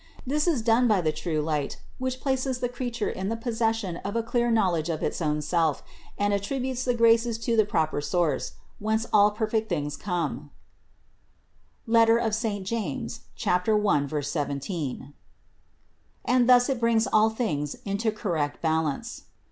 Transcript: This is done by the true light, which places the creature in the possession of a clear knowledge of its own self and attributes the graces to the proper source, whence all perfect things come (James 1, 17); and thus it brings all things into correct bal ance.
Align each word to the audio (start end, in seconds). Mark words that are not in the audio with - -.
This 0.25 0.47
is 0.47 0.63
done 0.63 0.87
by 0.87 0.99
the 0.99 1.11
true 1.11 1.41
light, 1.43 1.79
which 1.99 2.19
places 2.21 2.57
the 2.59 2.69
creature 2.69 3.11
in 3.11 3.29
the 3.29 3.35
possession 3.37 3.97
of 3.97 4.15
a 4.15 4.23
clear 4.23 4.49
knowledge 4.49 4.89
of 4.89 5.03
its 5.03 5.21
own 5.21 5.43
self 5.43 5.83
and 6.17 6.33
attributes 6.33 6.85
the 6.85 6.95
graces 6.95 7.37
to 7.37 7.55
the 7.55 7.65
proper 7.65 8.01
source, 8.01 8.53
whence 8.79 9.05
all 9.13 9.29
perfect 9.29 9.69
things 9.69 9.95
come 9.95 10.49
(James 11.87 11.99
1, 13.45 14.23
17); 14.23 15.13
and 16.25 16.49
thus 16.49 16.67
it 16.67 16.79
brings 16.79 17.05
all 17.05 17.29
things 17.29 17.75
into 17.85 18.11
correct 18.11 18.59
bal 18.59 18.87
ance. 18.87 19.25